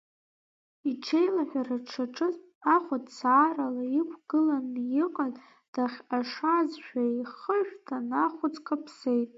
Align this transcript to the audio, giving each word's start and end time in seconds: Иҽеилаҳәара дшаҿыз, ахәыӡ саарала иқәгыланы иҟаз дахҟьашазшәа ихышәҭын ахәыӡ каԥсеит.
Иҽеилаҳәара 0.89 1.77
дшаҿыз, 1.83 2.35
ахәыӡ 2.75 3.05
саарала 3.17 3.85
иқәгыланы 3.99 4.81
иҟаз 5.03 5.33
дахҟьашазшәа 5.73 7.01
ихышәҭын 7.21 8.07
ахәыӡ 8.25 8.55
каԥсеит. 8.65 9.29